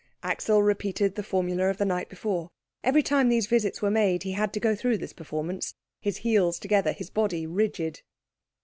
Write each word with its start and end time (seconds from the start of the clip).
Axel 0.23 0.63
repeated 0.63 1.13
the 1.13 1.21
formula 1.21 1.69
of 1.69 1.77
the 1.77 1.85
night 1.85 2.09
before. 2.09 2.49
Every 2.83 3.03
time 3.03 3.29
these 3.29 3.45
visits 3.45 3.83
were 3.83 3.91
made 3.91 4.23
he 4.23 4.31
had 4.31 4.51
to 4.53 4.59
go 4.59 4.73
through 4.75 4.97
this 4.97 5.13
performance, 5.13 5.75
his 5.99 6.17
heels 6.17 6.57
together, 6.57 6.91
his 6.91 7.11
body 7.11 7.45
rigid. 7.45 8.01